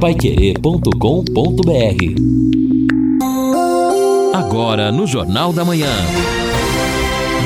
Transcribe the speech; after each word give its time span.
paiquerê.com.br 0.00 0.88
Agora 4.32 4.92
no 4.92 5.08
Jornal 5.08 5.52
da 5.52 5.64
Manhã. 5.64 5.90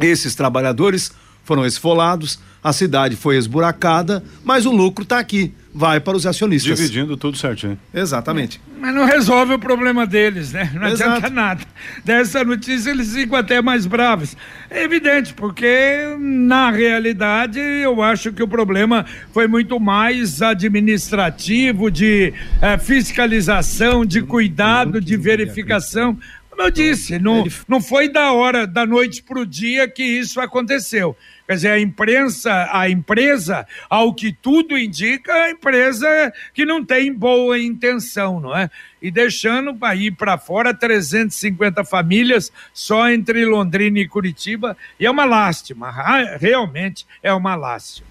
esses 0.00 0.34
trabalhadores 0.34 1.12
foram 1.44 1.64
esfolados, 1.64 2.38
a 2.62 2.72
cidade 2.72 3.16
foi 3.16 3.36
esburacada, 3.36 4.22
mas 4.44 4.66
o 4.66 4.70
lucro 4.70 5.02
está 5.02 5.18
aqui, 5.18 5.52
vai 5.78 6.00
para 6.00 6.16
os 6.16 6.26
acionistas. 6.26 6.76
Dividindo 6.76 7.16
tudo 7.16 7.38
certinho. 7.38 7.78
Exatamente. 7.94 8.60
Mas 8.80 8.92
não 8.92 9.04
resolve 9.04 9.54
o 9.54 9.58
problema 9.60 10.04
deles, 10.04 10.52
né? 10.52 10.68
Não 10.74 10.88
Exato. 10.88 11.10
adianta 11.10 11.30
nada. 11.30 11.64
Dessa 12.04 12.42
notícia 12.42 12.90
eles 12.90 13.14
ficam 13.14 13.38
até 13.38 13.62
mais 13.62 13.86
bravos. 13.86 14.36
É 14.68 14.82
evidente, 14.82 15.32
porque 15.32 16.16
na 16.18 16.72
realidade 16.72 17.60
eu 17.60 18.02
acho 18.02 18.32
que 18.32 18.42
o 18.42 18.48
problema 18.48 19.06
foi 19.32 19.46
muito 19.46 19.78
mais 19.78 20.42
administrativo, 20.42 21.92
de 21.92 22.34
eh, 22.60 22.78
fiscalização, 22.78 24.04
de 24.04 24.20
cuidado, 24.20 25.00
de 25.00 25.16
verificação. 25.16 26.18
Como 26.50 26.62
eu 26.62 26.72
disse, 26.72 27.20
não, 27.20 27.46
não 27.68 27.80
foi 27.80 28.08
da 28.08 28.32
hora, 28.32 28.66
da 28.66 28.84
noite 28.84 29.22
para 29.22 29.38
o 29.38 29.46
dia 29.46 29.88
que 29.88 30.02
isso 30.02 30.40
aconteceu 30.40 31.16
Quer 31.48 31.54
dizer, 31.54 31.70
a 31.70 31.80
imprensa, 31.80 32.68
a 32.70 32.90
empresa, 32.90 33.66
ao 33.88 34.12
que 34.12 34.30
tudo 34.30 34.76
indica, 34.76 35.32
a 35.32 35.50
empresa 35.50 36.06
que 36.52 36.66
não 36.66 36.84
tem 36.84 37.10
boa 37.10 37.58
intenção, 37.58 38.38
não 38.38 38.54
é? 38.54 38.68
E 39.00 39.10
deixando 39.10 39.74
ir 39.96 40.10
para 40.10 40.36
fora 40.36 40.74
350 40.74 41.84
famílias 41.84 42.52
só 42.74 43.08
entre 43.08 43.46
Londrina 43.46 43.98
e 43.98 44.06
Curitiba, 44.06 44.76
e 45.00 45.06
é 45.06 45.10
uma 45.10 45.24
lástima, 45.24 45.90
realmente 46.38 47.06
é 47.22 47.32
uma 47.32 47.56
lástima. 47.56 48.06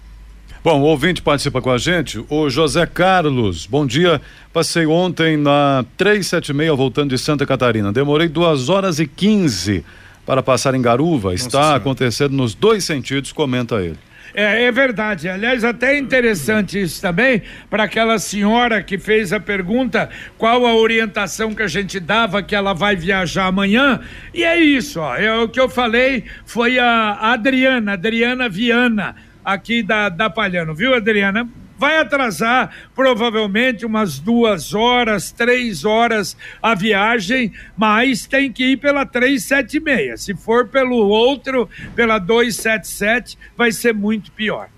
Bom, 0.64 0.80
o 0.80 0.86
ouvinte 0.86 1.22
participa 1.22 1.62
com 1.62 1.70
a 1.70 1.78
gente, 1.78 2.18
o 2.28 2.50
José 2.50 2.84
Carlos. 2.86 3.66
Bom 3.66 3.86
dia. 3.86 4.20
Passei 4.52 4.84
ontem 4.84 5.36
na 5.36 5.84
376 5.96 6.76
voltando 6.76 7.10
de 7.10 7.18
Santa 7.18 7.46
Catarina. 7.46 7.92
Demorei 7.92 8.26
duas 8.26 8.68
horas 8.68 8.98
e 8.98 9.06
15 9.06 9.84
para 10.28 10.42
passar 10.42 10.74
em 10.74 10.82
Garuva. 10.82 11.30
Nossa 11.30 11.46
Está 11.46 11.62
senhora. 11.62 11.78
acontecendo 11.78 12.32
nos 12.32 12.54
dois 12.54 12.84
sentidos, 12.84 13.32
comenta 13.32 13.76
ele. 13.76 13.96
É, 14.34 14.64
é, 14.64 14.70
verdade. 14.70 15.26
Aliás, 15.26 15.64
até 15.64 15.94
é 15.94 15.98
interessante 15.98 16.78
isso 16.78 17.00
também 17.00 17.40
para 17.70 17.84
aquela 17.84 18.18
senhora 18.18 18.82
que 18.82 18.98
fez 18.98 19.32
a 19.32 19.40
pergunta 19.40 20.10
qual 20.36 20.66
a 20.66 20.74
orientação 20.74 21.54
que 21.54 21.62
a 21.62 21.66
gente 21.66 21.98
dava 21.98 22.42
que 22.42 22.54
ela 22.54 22.74
vai 22.74 22.94
viajar 22.94 23.46
amanhã. 23.46 24.00
E 24.34 24.44
é 24.44 24.60
isso, 24.60 25.00
ó. 25.00 25.16
É, 25.16 25.34
o 25.34 25.48
que 25.48 25.58
eu 25.58 25.66
falei 25.66 26.24
foi 26.44 26.78
a 26.78 27.32
Adriana, 27.32 27.94
Adriana 27.94 28.50
Viana, 28.50 29.16
aqui 29.42 29.82
da, 29.82 30.10
da 30.10 30.28
Palhano, 30.28 30.74
viu, 30.74 30.94
Adriana? 30.94 31.48
Vai 31.78 31.98
atrasar 31.98 32.70
provavelmente 32.94 33.86
umas 33.86 34.18
duas 34.18 34.74
horas, 34.74 35.30
três 35.30 35.84
horas 35.84 36.36
a 36.60 36.74
viagem, 36.74 37.52
mas 37.76 38.26
tem 38.26 38.52
que 38.52 38.72
ir 38.72 38.76
pela 38.78 39.06
376. 39.06 40.20
Se 40.20 40.34
for 40.34 40.66
pelo 40.66 40.96
outro, 40.96 41.68
pela 41.94 42.18
277, 42.18 43.38
vai 43.56 43.70
ser 43.70 43.94
muito 43.94 44.32
pior. 44.32 44.68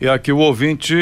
E 0.00 0.08
aqui 0.08 0.32
o 0.32 0.38
ouvinte, 0.38 0.96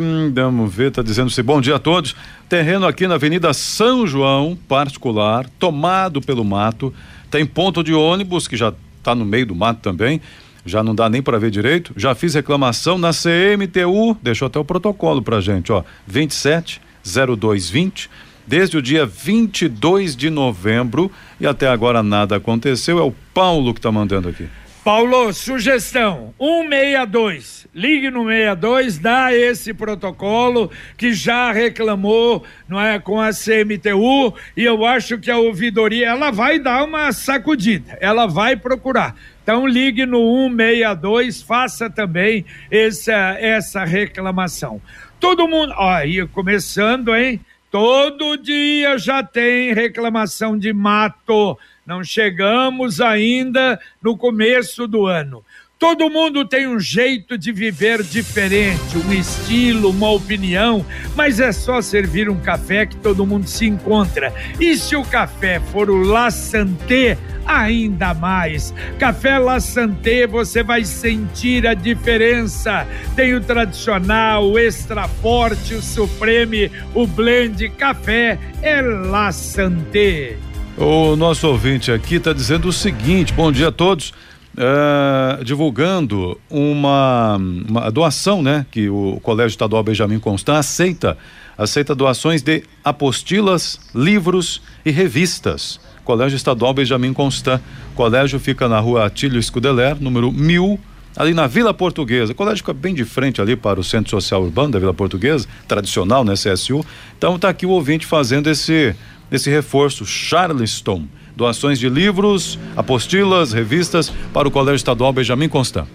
hum, 0.00 0.32
vamos 0.34 0.74
ver, 0.74 0.88
está 0.88 1.02
dizendo 1.02 1.26
assim: 1.26 1.42
bom 1.42 1.60
dia 1.60 1.76
a 1.76 1.78
todos. 1.78 2.16
Terreno 2.48 2.86
aqui 2.86 3.06
na 3.06 3.16
Avenida 3.16 3.52
São 3.52 4.06
João, 4.06 4.56
particular, 4.68 5.46
tomado 5.58 6.22
pelo 6.22 6.44
mato. 6.44 6.94
Tem 7.30 7.44
ponto 7.44 7.82
de 7.82 7.92
ônibus 7.92 8.48
que 8.48 8.56
já 8.56 8.72
está 8.98 9.14
no 9.14 9.24
meio 9.24 9.46
do 9.46 9.54
mato 9.54 9.80
também 9.80 10.22
já 10.66 10.82
não 10.82 10.94
dá 10.94 11.08
nem 11.08 11.22
para 11.22 11.38
ver 11.38 11.50
direito. 11.50 11.92
Já 11.96 12.14
fiz 12.14 12.34
reclamação 12.34 12.98
na 12.98 13.10
CMTU, 13.12 14.16
deixou 14.20 14.46
até 14.46 14.58
o 14.58 14.64
protocolo 14.64 15.22
pra 15.22 15.40
gente, 15.40 15.72
ó, 15.72 15.82
27 16.06 16.80
0220 17.04 18.10
desde 18.46 18.76
o 18.76 18.82
dia 18.82 19.04
22 19.04 20.14
de 20.14 20.30
novembro 20.30 21.10
e 21.40 21.46
até 21.46 21.68
agora 21.68 22.02
nada 22.02 22.36
aconteceu. 22.36 22.98
É 22.98 23.02
o 23.02 23.14
Paulo 23.34 23.74
que 23.74 23.80
está 23.80 23.90
mandando 23.90 24.28
aqui. 24.28 24.46
Paulo, 24.84 25.32
sugestão: 25.32 26.32
162. 26.38 27.66
Ligue 27.74 28.08
no 28.08 28.24
62, 28.24 28.98
dá 28.98 29.34
esse 29.34 29.74
protocolo 29.74 30.70
que 30.96 31.12
já 31.12 31.50
reclamou, 31.52 32.44
não 32.68 32.80
é, 32.80 32.98
com 32.98 33.20
a 33.20 33.30
CMTU, 33.32 34.32
e 34.56 34.64
eu 34.64 34.86
acho 34.86 35.18
que 35.18 35.30
a 35.30 35.36
ouvidoria 35.36 36.06
ela 36.06 36.30
vai 36.30 36.58
dar 36.58 36.84
uma 36.84 37.12
sacudida, 37.12 37.98
ela 38.00 38.26
vai 38.26 38.56
procurar. 38.56 39.14
Então 39.46 39.64
ligue 39.64 40.04
no 40.04 40.48
162, 40.48 41.40
faça 41.42 41.88
também 41.88 42.44
essa 42.68 43.36
essa 43.38 43.84
reclamação. 43.84 44.82
Todo 45.20 45.46
mundo, 45.46 45.72
aí 45.74 46.26
começando, 46.26 47.14
hein? 47.14 47.40
Todo 47.70 48.36
dia 48.36 48.98
já 48.98 49.22
tem 49.22 49.72
reclamação 49.72 50.58
de 50.58 50.72
mato 50.72 51.56
não 51.86 52.02
chegamos 52.02 53.00
ainda 53.00 53.78
no 54.02 54.16
começo 54.16 54.88
do 54.88 55.06
ano. 55.06 55.44
Todo 55.78 56.10
mundo 56.10 56.44
tem 56.44 56.66
um 56.66 56.80
jeito 56.80 57.38
de 57.38 57.52
viver 57.52 58.02
diferente, 58.02 58.96
um 58.96 59.12
estilo, 59.12 59.90
uma 59.90 60.10
opinião, 60.10 60.84
mas 61.14 61.38
é 61.38 61.52
só 61.52 61.80
servir 61.80 62.28
um 62.28 62.40
café 62.40 62.86
que 62.86 62.96
todo 62.96 63.26
mundo 63.26 63.46
se 63.46 63.66
encontra. 63.66 64.32
E 64.58 64.74
se 64.76 64.96
o 64.96 65.04
café 65.04 65.60
for 65.60 65.90
o 65.90 66.02
La 66.02 66.30
Santé, 66.30 67.18
ainda 67.46 68.12
mais. 68.12 68.74
Café 68.98 69.38
La 69.38 69.60
Santé, 69.60 70.26
você 70.26 70.62
vai 70.62 70.84
sentir 70.84 71.66
a 71.66 71.74
diferença. 71.74 72.86
Tem 73.14 73.34
o 73.34 73.40
tradicional, 73.40 74.50
o 74.50 74.58
extra 74.58 75.06
forte, 75.08 75.74
o 75.74 75.82
supreme, 75.82 76.70
o 76.94 77.06
blend. 77.06 77.68
Café 77.70 78.38
é 78.62 78.80
La 78.80 79.32
Santé. 79.32 80.36
O 80.76 81.16
nosso 81.16 81.48
ouvinte 81.48 81.90
aqui 81.90 82.16
está 82.16 82.32
dizendo 82.32 82.68
o 82.68 82.72
seguinte: 82.72 83.32
bom 83.32 83.50
dia 83.50 83.68
a 83.68 83.72
todos. 83.72 84.12
Uh, 84.56 85.44
divulgando 85.44 86.40
uma, 86.48 87.36
uma, 87.36 87.90
doação, 87.90 88.42
né? 88.42 88.64
Que 88.70 88.88
o 88.88 89.20
Colégio 89.22 89.50
Estadual 89.50 89.82
Benjamin 89.82 90.18
Constant 90.18 90.56
aceita, 90.56 91.18
aceita 91.58 91.94
doações 91.94 92.40
de 92.40 92.62
apostilas, 92.82 93.78
livros 93.94 94.62
e 94.82 94.90
revistas. 94.90 95.78
Colégio 96.06 96.36
Estadual 96.36 96.72
Benjamin 96.72 97.12
Constant. 97.12 97.60
Colégio 97.94 98.40
fica 98.40 98.66
na 98.68 98.80
rua 98.80 99.04
Atílio 99.06 99.42
Scudeler, 99.42 99.96
número 100.00 100.32
mil, 100.32 100.80
ali 101.14 101.34
na 101.34 101.46
Vila 101.46 101.74
Portuguesa. 101.74 102.32
O 102.32 102.34
colégio 102.34 102.58
fica 102.58 102.72
bem 102.72 102.94
de 102.94 103.04
frente 103.04 103.42
ali 103.42 103.56
para 103.56 103.78
o 103.78 103.84
Centro 103.84 104.10
Social 104.10 104.42
Urbano 104.42 104.70
da 104.70 104.78
Vila 104.78 104.94
Portuguesa, 104.94 105.46
tradicional, 105.68 106.24
né? 106.24 106.32
CSU. 106.32 106.86
Então 107.18 107.36
está 107.36 107.50
aqui 107.50 107.66
o 107.66 107.70
ouvinte 107.70 108.06
fazendo 108.06 108.48
esse 108.48 108.94
Nesse 109.30 109.50
reforço, 109.50 110.06
Charleston, 110.06 111.04
doações 111.34 111.78
de 111.78 111.88
livros, 111.88 112.58
apostilas, 112.76 113.52
revistas 113.52 114.12
para 114.32 114.46
o 114.46 114.50
Colégio 114.50 114.76
Estadual 114.76 115.12
Benjamin 115.12 115.48
Constant. 115.48 115.88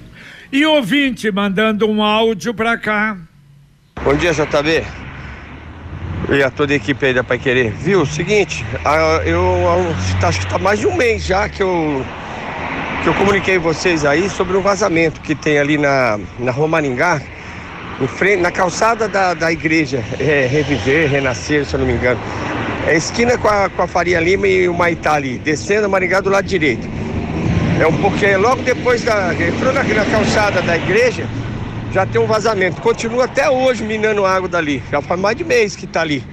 E 0.52 0.66
ouvinte 0.66 1.32
mandando 1.32 1.88
um 1.88 2.04
áudio 2.04 2.54
para 2.54 2.78
cá. 2.78 3.18
Bom 4.04 4.16
dia, 4.16 4.34
JB. 4.34 5.11
E 6.30 6.44
a 6.44 6.50
toda 6.50 6.74
a 6.74 6.76
equipe 6.76 7.06
aí 7.06 7.14
da 7.14 7.24
Pai 7.24 7.38
Querer. 7.38 7.72
Viu, 7.72 8.06
seguinte, 8.06 8.66
eu 9.26 9.66
acho 10.22 10.40
que 10.40 10.46
está 10.46 10.58
mais 10.58 10.80
de 10.80 10.88
um 10.88 10.96
mês 10.96 11.26
já 11.26 11.50
que 11.50 11.62
eu 11.62 12.06
que 13.02 13.10
eu 13.10 13.16
comuniquei 13.16 13.58
vocês 13.58 14.06
aí 14.06 14.30
sobre 14.30 14.56
um 14.56 14.62
vazamento 14.62 15.22
que 15.22 15.34
tem 15.34 15.58
ali 15.58 15.76
na, 15.76 16.20
na 16.38 16.52
Rua 16.52 16.68
Maringá, 16.68 17.20
frente, 18.08 18.42
na 18.42 18.52
calçada 18.52 19.08
da, 19.08 19.34
da 19.34 19.52
igreja 19.52 20.04
é, 20.20 20.46
Reviver, 20.46 21.10
Renascer, 21.10 21.66
se 21.66 21.74
eu 21.74 21.80
não 21.80 21.88
me 21.88 21.94
engano. 21.94 22.20
É 22.88 22.96
esquina 22.96 23.38
com 23.40 23.48
a, 23.48 23.70
com 23.70 23.82
a 23.82 23.88
Faria 23.88 24.20
Lima 24.20 24.48
e 24.48 24.70
o 24.70 24.74
Maitá 24.74 25.14
ali, 25.14 25.40
descendo 25.40 25.86
a 25.86 25.90
Maringá 25.90 26.20
do 26.20 26.30
lado 26.30 26.46
direito. 26.46 26.88
É 27.80 27.88
um 27.88 27.98
porque 27.98 28.28
é 28.28 28.38
logo 28.38 28.62
depois 28.62 29.04
da. 29.04 29.34
Entrou 29.34 29.74
na, 29.74 29.84
na 29.84 30.06
calçada 30.06 30.62
da 30.62 30.78
igreja, 30.78 31.28
já 31.94 32.06
tem 32.06 32.22
um 32.22 32.26
vazamento. 32.26 32.82
Continua 32.82 33.26
até 33.26 33.50
hoje 33.50 33.84
minando 33.84 34.26
água 34.26 34.48
dali. 34.48 34.82
Já 34.92 35.02
faz 35.02 35.20
mais 35.20 35.36
de 35.36 35.44
mês 35.44 35.76
que 35.76 35.86
está 35.86 36.02
ali 36.02 36.24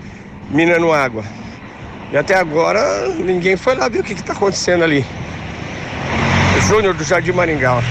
minando 0.50 0.92
água. 0.92 1.24
E 2.12 2.16
até 2.16 2.34
agora 2.34 3.08
ninguém 3.08 3.56
foi 3.56 3.74
lá 3.74 3.88
ver 3.88 4.00
o 4.00 4.04
que 4.04 4.12
está 4.12 4.32
acontecendo 4.32 4.84
ali. 4.84 5.04
Júnior 6.68 6.94
do 6.94 7.04
Jardim 7.04 7.32
Maringá. 7.32 7.82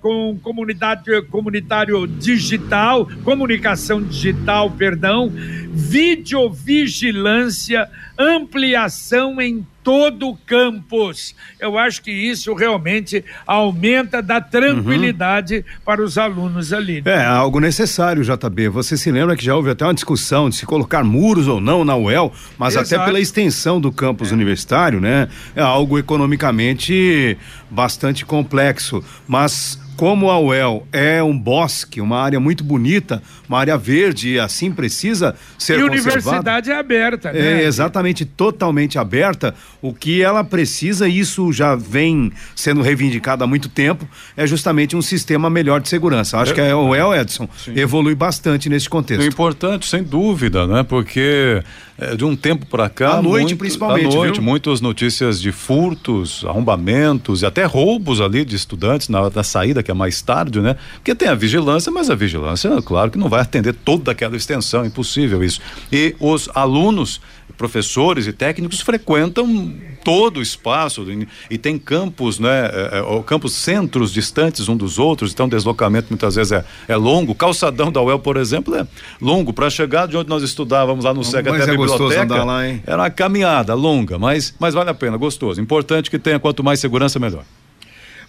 com 0.00 0.36
comunidade 0.42 1.22
comunitário 1.30 2.08
digital, 2.08 3.08
comunicação 3.22 4.02
digital, 4.02 4.68
perdão, 4.68 5.30
videovigilância, 5.72 7.88
ampliação 8.18 9.40
em 9.40 9.66
todo 9.82 10.30
o 10.30 10.36
campus. 10.36 11.34
Eu 11.60 11.76
acho 11.76 12.00
que 12.00 12.10
isso 12.10 12.54
realmente 12.54 13.22
aumenta 13.46 14.22
da 14.22 14.40
tranquilidade 14.40 15.56
uhum. 15.56 15.62
para 15.84 16.02
os 16.02 16.16
alunos 16.16 16.72
ali. 16.72 17.02
Né? 17.02 17.12
É 17.12 17.24
algo 17.26 17.60
necessário, 17.60 18.24
JB. 18.24 18.70
Você 18.70 18.96
se 18.96 19.12
lembra 19.12 19.36
que 19.36 19.44
já 19.44 19.54
houve 19.54 19.70
até 19.70 19.84
uma 19.84 19.92
discussão 19.92 20.48
de 20.48 20.56
se 20.56 20.64
colocar 20.64 21.04
muros 21.04 21.46
ou 21.46 21.60
não 21.60 21.84
na 21.84 21.94
UEL, 21.96 22.32
mas 22.56 22.74
Exato. 22.74 22.94
até 22.94 23.04
pela 23.04 23.20
extensão 23.20 23.78
do 23.78 23.92
campus 23.92 24.30
é. 24.30 24.34
universitário, 24.34 25.00
né? 25.00 25.28
É 25.54 25.60
algo 25.60 25.98
economicamente 25.98 27.36
bastante 27.70 28.24
complexo, 28.24 29.04
mas 29.28 29.78
como 29.96 30.30
a 30.30 30.38
UEL 30.38 30.86
é 30.92 31.22
um 31.22 31.38
bosque, 31.38 32.00
uma 32.00 32.20
área 32.20 32.40
muito 32.40 32.64
bonita, 32.64 33.22
uma 33.48 33.58
área 33.58 33.76
verde 33.76 34.34
e 34.34 34.38
assim 34.40 34.72
precisa 34.72 35.34
ser 35.58 35.78
e 35.78 35.82
conservada. 35.82 35.96
E 35.96 36.00
universidade 36.00 36.70
é 36.70 36.76
aberta, 36.76 37.32
né? 37.32 37.62
É 37.62 37.64
exatamente, 37.64 38.24
totalmente 38.24 38.98
aberta. 38.98 39.54
O 39.80 39.92
que 39.92 40.22
ela 40.22 40.42
precisa, 40.42 41.08
e 41.08 41.18
isso 41.18 41.52
já 41.52 41.74
vem 41.74 42.32
sendo 42.54 42.82
reivindicado 42.82 43.44
há 43.44 43.46
muito 43.46 43.68
tempo, 43.68 44.08
é 44.36 44.46
justamente 44.46 44.96
um 44.96 45.02
sistema 45.02 45.48
melhor 45.48 45.80
de 45.80 45.88
segurança. 45.88 46.38
Acho 46.38 46.52
é, 46.52 46.54
que 46.54 46.60
a 46.60 46.76
UEL, 46.76 47.14
Edson, 47.14 47.48
sim. 47.56 47.72
evolui 47.76 48.14
bastante 48.14 48.68
nesse 48.68 48.88
contexto. 48.88 49.22
É 49.22 49.26
importante, 49.26 49.86
sem 49.86 50.02
dúvida, 50.02 50.66
né? 50.66 50.82
Porque 50.82 51.62
é, 51.96 52.16
de 52.16 52.24
um 52.24 52.34
tempo 52.34 52.66
para 52.66 52.88
cá. 52.88 53.18
À 53.18 53.22
noite, 53.22 53.44
muito, 53.44 53.56
principalmente. 53.56 54.06
À 54.06 54.18
noite, 54.18 54.34
viu? 54.34 54.42
muitas 54.42 54.80
notícias 54.80 55.40
de 55.40 55.52
furtos, 55.52 56.44
arrombamentos 56.44 57.42
e 57.42 57.46
até 57.46 57.64
roubos 57.64 58.20
ali 58.20 58.44
de 58.44 58.56
estudantes 58.56 59.08
na 59.08 59.20
hora 59.20 59.30
da 59.30 59.44
saída, 59.44 59.82
que 59.84 59.90
é 59.90 59.94
mais 59.94 60.20
tarde, 60.20 60.60
né? 60.60 60.76
Porque 60.94 61.14
tem 61.14 61.28
a 61.28 61.34
vigilância, 61.34 61.92
mas 61.92 62.10
a 62.10 62.14
vigilância, 62.14 62.70
claro 62.82 63.10
que 63.10 63.18
não 63.18 63.28
vai 63.28 63.42
atender 63.42 63.72
toda 63.72 64.10
aquela 64.10 64.36
extensão, 64.36 64.84
impossível 64.84 65.44
isso. 65.44 65.60
E 65.92 66.16
os 66.18 66.48
alunos 66.54 67.20
professores 67.56 68.26
e 68.26 68.32
técnicos 68.32 68.80
frequentam 68.80 69.72
todo 70.02 70.38
o 70.38 70.42
espaço 70.42 71.06
e 71.48 71.56
tem 71.56 71.78
campos, 71.78 72.38
né, 72.38 72.66
é, 72.66 72.98
é, 72.98 73.22
campos 73.24 73.54
centros 73.54 74.12
distantes 74.12 74.68
um 74.68 74.76
dos 74.76 74.98
outros, 74.98 75.32
então 75.32 75.46
o 75.46 75.48
deslocamento 75.48 76.08
muitas 76.10 76.34
vezes 76.34 76.52
é, 76.52 76.64
é 76.88 76.96
longo. 76.96 77.32
O 77.32 77.34
calçadão 77.34 77.90
da 77.90 78.02
UEL, 78.02 78.18
por 78.18 78.36
exemplo, 78.36 78.74
é 78.74 78.86
longo 79.20 79.52
para 79.52 79.70
chegar 79.70 80.06
de 80.06 80.16
onde 80.16 80.28
nós 80.28 80.42
estudávamos 80.42 81.04
lá 81.04 81.14
no 81.14 81.24
SEG 81.24 81.48
até 81.48 81.62
a 81.62 81.64
é 81.64 81.70
biblioteca. 81.70 82.44
Lá, 82.44 82.64
era 82.64 82.96
uma 82.96 83.10
caminhada 83.10 83.74
longa, 83.74 84.18
mas 84.18 84.54
mas 84.58 84.74
vale 84.74 84.90
a 84.90 84.94
pena, 84.94 85.16
gostoso. 85.16 85.60
Importante 85.60 86.10
que 86.10 86.18
tenha 86.18 86.38
quanto 86.38 86.62
mais 86.62 86.80
segurança 86.80 87.18
melhor. 87.18 87.44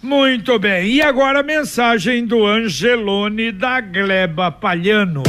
Muito 0.06 0.56
bem. 0.56 0.86
E 0.88 1.02
agora 1.02 1.40
a 1.40 1.42
mensagem 1.42 2.24
do 2.24 2.46
Angelone 2.46 3.50
da 3.50 3.80
Gleba 3.80 4.52
Palhano. 4.52 5.24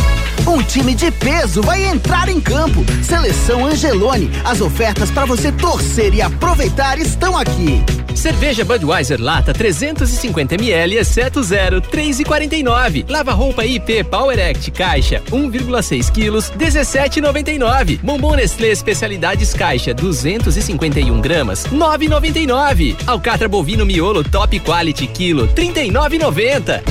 Um 0.48 0.62
time 0.62 0.94
de 0.94 1.10
peso 1.10 1.64
vai 1.64 1.84
entrar 1.84 2.30
em 2.30 2.40
campo. 2.40 2.86
Seleção 3.02 3.66
Angelone. 3.66 4.30
As 4.46 4.62
ofertas 4.62 5.10
para 5.10 5.26
você 5.26 5.52
torcer 5.52 6.14
e 6.14 6.22
aproveitar 6.22 7.00
estão 7.00 7.36
aqui. 7.36 7.84
Cerveja 8.18 8.66
Budweiser 8.66 9.22
lata 9.22 9.54
350 9.54 10.56
ml, 10.56 10.98
exceto 10.98 11.44
zero, 11.44 11.80
3,49. 11.80 13.06
Lava 13.08 13.32
roupa 13.32 13.64
IP 13.64 14.04
Power 14.06 14.40
Act 14.40 14.72
caixa 14.72 15.22
1,6 15.32 16.12
quilos, 16.12 16.52
17,99. 16.58 18.00
Bombom 18.02 18.36
Nestlé 18.36 18.70
especialidades 18.70 19.54
caixa 19.54 19.94
251 19.94 21.22
gramas, 21.22 21.68
9,99. 21.68 22.96
Alcatra 23.06 23.48
bovino 23.48 23.86
miolo 23.86 24.24
Top 24.24 24.60
Quality 24.60 25.08
quilo, 25.08 25.48
39,90. 25.50 26.82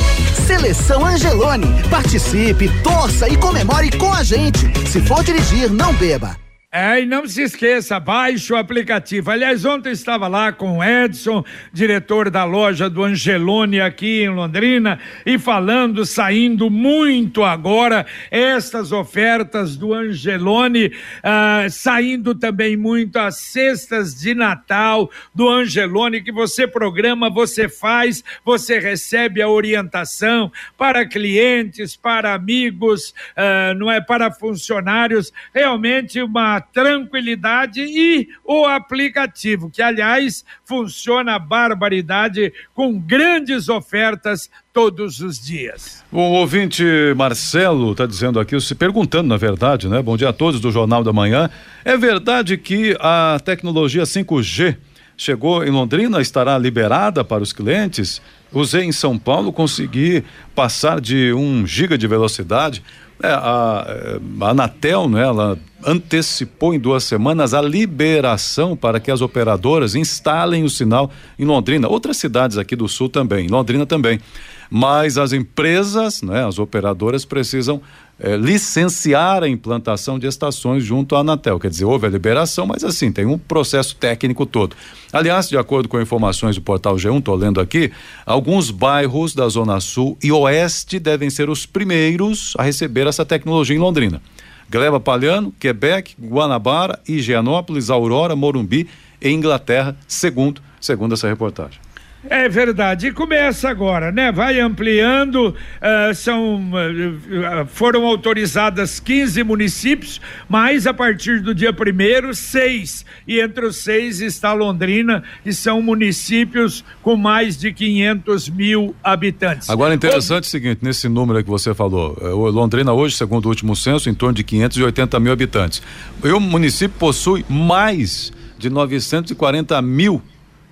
Seleção 0.47 1.05
Angelone. 1.05 1.67
Participe, 1.91 2.69
torça 2.85 3.29
e 3.29 3.37
comemore 3.37 3.91
com 3.99 4.13
a 4.13 4.23
gente. 4.23 4.71
Se 4.89 5.01
for 5.01 5.25
dirigir, 5.25 5.69
não 5.71 5.93
beba. 5.95 6.46
É, 6.79 7.01
e 7.01 7.07
não 7.07 7.27
se 7.27 7.41
esqueça, 7.41 7.99
baixe 7.99 8.53
o 8.53 8.57
aplicativo. 8.57 9.31
Aliás, 9.31 9.65
ontem 9.65 9.93
estava 9.93 10.29
lá 10.29 10.53
com 10.53 10.77
o 10.77 10.85
Edson, 10.85 11.43
diretor 11.73 12.29
da 12.29 12.45
loja 12.45 12.91
do 12.91 13.03
Angelone 13.03 13.81
aqui 13.81 14.25
em 14.25 14.29
Londrina, 14.29 15.01
e 15.25 15.39
falando, 15.39 16.05
saindo 16.05 16.69
muito 16.69 17.43
agora, 17.43 18.05
estas 18.31 18.93
ofertas 18.93 19.75
do 19.75 19.95
Angelone, 19.95 20.93
ah, 21.23 21.67
saindo 21.71 22.35
também 22.35 22.77
muito 22.77 23.19
as 23.19 23.37
cestas 23.39 24.15
de 24.15 24.35
Natal 24.35 25.11
do 25.35 25.49
Angelone, 25.49 26.23
que 26.23 26.31
você 26.31 26.69
programa, 26.69 27.31
você 27.31 27.71
faz, 27.71 28.23
você 28.45 28.79
recebe 28.79 29.41
a 29.41 29.49
orientação 29.49 30.53
para 30.77 31.09
clientes, 31.09 31.97
para 31.97 32.35
amigos, 32.35 33.15
ah, 33.35 33.73
não 33.79 33.91
é 33.91 33.99
para 33.99 34.31
funcionários, 34.31 35.33
realmente 35.55 36.21
uma 36.21 36.66
tranquilidade 36.73 37.81
e 37.81 38.29
o 38.45 38.65
aplicativo, 38.65 39.71
que 39.71 39.83
aliás 39.83 40.45
funciona 40.65 41.39
barbaridade 41.39 42.53
com 42.75 42.99
grandes 42.99 43.69
ofertas 43.69 44.51
todos 44.73 45.21
os 45.21 45.39
dias. 45.39 46.05
O 46.13 46.19
ouvinte 46.19 46.85
Marcelo 47.17 47.93
está 47.93 48.07
dizendo 48.07 48.39
aqui, 48.39 48.61
se 48.61 48.75
perguntando 48.75 49.29
na 49.29 49.37
verdade, 49.37 49.89
né? 49.89 50.03
Bom 50.03 50.17
dia 50.17 50.29
a 50.29 50.33
todos 50.33 50.61
do 50.61 50.71
Jornal 50.71 51.03
da 51.03 51.13
Manhã. 51.13 51.51
É 51.85 51.97
verdade 51.97 52.57
que 52.59 52.97
a 53.01 53.39
tecnologia 53.45 54.03
5G 54.03 54.77
chegou 55.17 55.65
em 55.65 55.71
Londrina, 55.71 56.21
estará 56.21 56.59
liberada 56.59 57.25
para 57.25 57.43
os 57.43 57.53
clientes? 57.53 58.21
Usei 58.53 58.85
em 58.85 58.93
São 58.93 59.19
Paulo, 59.19 59.53
consegui 59.53 60.23
passar 60.55 61.01
de 61.01 61.33
um 61.33 61.67
giga 61.67 61.97
de 61.97 62.07
velocidade. 62.07 62.83
É, 63.23 63.29
a, 63.29 64.19
a 64.41 64.49
Anatel, 64.51 65.09
né, 65.09 65.23
ela 65.23 65.59
antecipou 65.85 66.75
em 66.75 66.79
duas 66.79 67.05
semanas 67.05 67.55
a 67.55 67.63
liberação 67.63 68.77
para 68.77 69.01
que 69.01 69.11
as 69.11 69.21
operadoras 69.21 69.95
instalem 69.95 70.65
o 70.65 70.71
sinal 70.71 71.11
em 71.39 71.45
Londrina, 71.45 71.89
outras 71.89 72.17
cidades 72.17 72.59
aqui 72.59 72.75
do 72.75 72.89
sul 72.89 73.09
também, 73.09 73.47
em 73.47 73.49
Londrina 73.49 73.87
também. 73.87 74.21
Mas 74.69 75.17
as 75.17 75.33
empresas, 75.33 76.23
né, 76.23 76.47
as 76.47 76.59
operadoras 76.59 77.25
precisam 77.25 77.81
é, 78.19 78.37
licenciar 78.37 79.43
a 79.43 79.49
implantação 79.49 80.19
de 80.19 80.27
estações 80.27 80.83
junto 80.83 81.15
à 81.15 81.21
Anatel. 81.21 81.61
Quer 81.61 81.71
dizer, 81.71 81.85
houve 81.85 82.07
a 82.07 82.11
liberação, 82.11 82.67
mas 82.67 82.83
assim, 82.83 83.13
tem 83.13 83.27
um 83.27 83.39
processo 83.39 83.95
técnico 83.97 84.47
todo. 84.47 84.75
Aliás, 85.13 85.49
de 85.49 85.57
acordo 85.57 85.89
com 85.89 86.01
informações 86.01 86.57
do 86.57 86.63
portal 86.63 86.97
G1, 86.97 87.19
estou 87.19 87.35
lendo 87.35 87.61
aqui, 87.61 87.93
alguns 88.25 88.71
bairros 88.71 89.35
da 89.35 89.49
Zona 89.49 89.81
Sul 89.81 90.17
e 90.23 90.33
Oeste 90.33 90.99
devem 90.99 91.31
ser 91.31 91.51
os 91.51 91.67
primeiros 91.67 92.55
a 92.59 92.63
receber 92.63 93.07
essa 93.07 93.25
tecnologia 93.25 93.77
em 93.77 93.81
Londrina. 93.81 94.21
Gleba 94.69 94.99
Palhano, 94.99 95.55
Quebec, 95.61 96.17
Guanabara, 96.21 96.99
Higienópolis, 97.07 97.89
Aurora, 97.89 98.35
Morumbi 98.35 98.89
e 99.21 99.31
Inglaterra, 99.31 99.97
segundo, 100.09 100.61
segundo 100.81 101.15
essa 101.15 101.29
reportagem. 101.29 101.86
É 102.31 102.49
verdade. 102.49 103.09
E 103.09 103.13
começa 103.13 103.69
agora, 103.69 104.11
né? 104.11 104.33
Vai 104.33 104.61
ampliando. 104.61 105.49
Uh, 105.49 106.15
são, 106.15 106.71
uh, 106.71 107.67
foram 107.67 108.07
autorizadas 108.07 109.01
15 109.01 109.43
municípios, 109.45 110.21
mas 110.49 110.87
a 110.87 110.95
partir 110.95 111.41
do 111.41 111.55
dia 111.55 111.73
primeiro, 111.73 112.35
seis. 112.35 113.05
E 113.27 113.41
entre 113.41 113.67
os 113.67 113.77
seis 113.77 114.21
está 114.21 114.53
Londrina, 114.53 115.23
que 115.43 115.53
são 115.53 115.81
municípios 115.83 116.85
com 117.03 117.17
mais 117.17 117.57
de 117.57 117.73
500 117.73 118.49
mil 118.49 118.95
habitantes. 119.03 119.71
Agora, 119.71 119.95
interessante 119.95 120.45
o... 120.45 120.47
seguinte: 120.47 120.81
nesse 120.83 121.09
número 121.09 121.43
que 121.43 121.51
você 121.51 121.75
falou, 121.75 122.17
Londrina 122.51 122.93
hoje, 122.93 123.17
segundo 123.17 123.47
o 123.47 123.49
último 123.49 123.75
censo, 123.77 124.09
em 124.09 124.15
torno 124.15 124.35
de 124.35 124.45
580 124.45 125.21
mil 125.21 125.33
habitantes. 125.33 125.83
E 126.25 126.29
o 126.29 126.41
município 126.41 126.99
possui 126.99 127.45
mais 127.49 128.33
de 128.59 128.71
940 128.71 129.81
mil 129.83 130.23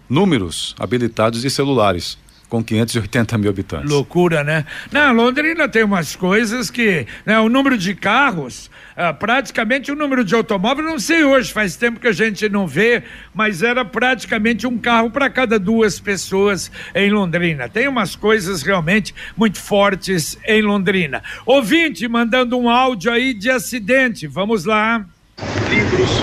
números 0.09 0.75
habilitados 0.79 1.43
de 1.43 1.51
celulares 1.51 2.19
com 2.49 2.63
580 2.63 3.39
mil 3.39 3.51
habitantes. 3.51 3.91
Loucura, 3.91 4.45
né? 4.45 4.65
Na 4.93 5.11
Londrina 5.11 5.69
tem 5.69 5.83
umas 5.83 6.15
coisas 6.15 6.71
que, 6.71 7.07
né, 7.27 7.39
o 7.41 7.49
número 7.49 7.77
de 7.77 7.95
carros, 7.95 8.71
ah, 8.97 9.13
praticamente 9.13 9.91
o 9.91 9.97
número 9.97 10.25
de 10.25 10.37
automóveis, 10.37 10.87
não 10.87 11.01
sei 11.01 11.25
hoje, 11.25 11.53
faz 11.53 11.75
tempo 11.75 11.99
que 11.99 12.07
a 12.07 12.13
gente 12.13 12.49
não 12.49 12.65
vê, 12.65 13.03
mas 13.35 13.63
era 13.63 13.85
praticamente 13.85 14.69
um 14.69 14.79
carro 14.79 15.11
para 15.11 15.29
cada 15.29 15.59
duas 15.59 15.99
pessoas 15.99 16.71
em 16.95 17.11
Londrina. 17.11 17.69
Tem 17.69 17.89
umas 17.89 18.15
coisas 18.15 18.63
realmente 18.63 19.13
muito 19.37 19.59
fortes 19.59 20.39
em 20.47 20.63
Londrina. 20.63 21.25
Ouvinte 21.45 22.07
mandando 22.07 22.57
um 22.57 22.71
áudio 22.71 23.11
aí 23.11 23.35
de 23.35 23.51
acidente, 23.51 24.29
vamos 24.29 24.65
lá. 24.65 25.05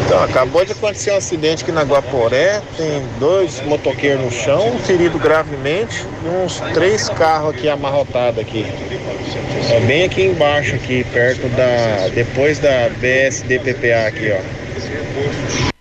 Então, 0.06 0.24
acabou 0.24 0.64
de 0.66 0.72
acontecer 0.72 1.12
um 1.12 1.18
acidente 1.18 1.64
aqui 1.64 1.72
na 1.72 1.84
Guaporé, 1.84 2.62
tem 2.78 3.02
dois 3.20 3.62
motoqueiros 3.62 4.24
no 4.24 4.32
chão, 4.32 4.76
um 4.76 4.80
ferido 4.80 5.18
gravemente 5.18 6.06
e 6.24 6.28
uns 6.28 6.60
três 6.74 7.10
carros 7.10 7.56
aqui 7.56 7.68
amarrotados 7.70 8.40
aqui. 8.40 8.66
É 9.72 9.80
bem 9.82 10.04
aqui 10.04 10.24
embaixo, 10.24 10.76
aqui, 10.76 11.04
perto 11.06 11.48
da. 11.50 12.10
depois 12.14 12.60
da 12.60 12.90
BSDPPA 12.90 14.08
aqui, 14.08 14.32
ó. 14.32 15.72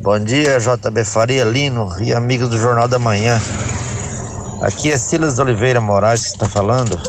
Bom 0.00 0.20
dia, 0.20 0.58
JB 0.60 1.04
Faria 1.04 1.44
Lino 1.44 1.90
e 2.00 2.12
amigos 2.12 2.48
do 2.48 2.58
Jornal 2.58 2.86
da 2.86 2.98
Manhã. 2.98 3.40
Aqui 4.60 4.92
é 4.92 4.98
Silas 4.98 5.38
Oliveira 5.38 5.80
Moraes 5.80 6.22
que 6.22 6.28
está 6.28 6.48
falando. 6.48 7.00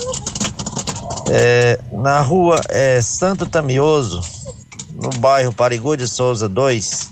É, 1.29 1.79
na 1.91 2.21
rua 2.21 2.59
é, 2.69 2.99
Santo 3.01 3.45
Tamioso, 3.45 4.21
no 4.93 5.09
bairro 5.19 5.53
Parigô 5.53 5.95
de 5.95 6.07
Souza 6.07 6.49
2, 6.49 7.11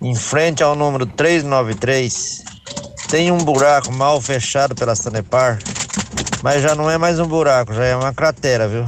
em 0.00 0.14
frente 0.14 0.62
ao 0.62 0.74
número 0.74 1.04
393, 1.04 2.44
tem 3.08 3.30
um 3.30 3.38
buraco 3.38 3.92
mal 3.92 4.20
fechado 4.20 4.74
pela 4.74 4.94
Sanepar, 4.94 5.58
mas 6.42 6.62
já 6.62 6.74
não 6.74 6.90
é 6.90 6.96
mais 6.96 7.18
um 7.18 7.26
buraco, 7.26 7.74
já 7.74 7.84
é 7.84 7.96
uma 7.96 8.14
cratera, 8.14 8.66
viu? 8.68 8.86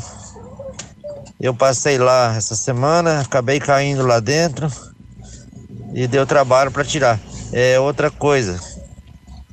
Eu 1.39 1.55
passei 1.55 1.99
lá 1.99 2.35
essa 2.37 2.55
semana, 2.55 3.21
acabei 3.21 3.59
caindo 3.59 4.07
lá 4.07 4.21
dentro 4.21 4.71
e 5.95 6.07
deu 6.07 6.27
trabalho 6.27 6.71
para 6.71 6.85
tirar. 6.85 7.19
É 7.53 7.79
outra 7.79 8.11
coisa. 8.11 8.61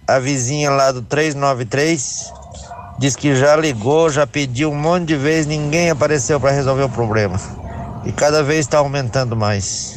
A 0.07 0.19
vizinha 0.19 0.69
lá 0.69 0.91
do 0.91 1.01
393 1.01 2.31
diz 2.99 3.15
que 3.15 3.35
já 3.35 3.55
ligou, 3.55 4.09
já 4.09 4.25
pediu 4.25 4.71
um 4.71 4.75
monte 4.75 5.07
de 5.07 5.15
vezes, 5.15 5.45
ninguém 5.45 5.89
apareceu 5.89 6.39
para 6.39 6.51
resolver 6.51 6.83
o 6.83 6.89
problema. 6.89 7.39
E 8.05 8.11
cada 8.11 8.41
vez 8.43 8.59
está 8.59 8.77
aumentando 8.77 9.35
mais. 9.35 9.96